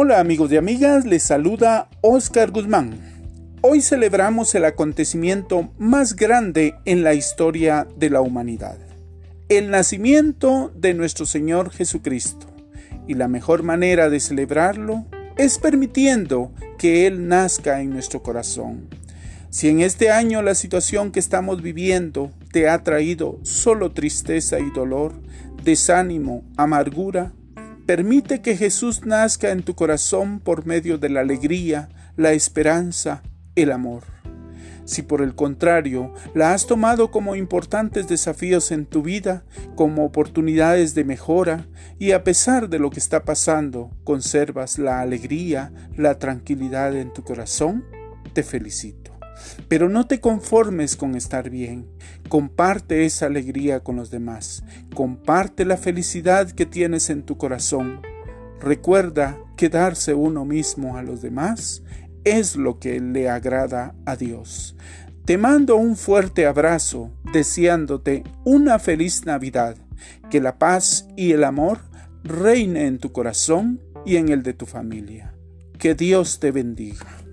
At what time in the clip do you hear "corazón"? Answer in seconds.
18.22-18.88, 29.74-30.40, 47.24-47.86, 57.36-58.00, 73.12-73.80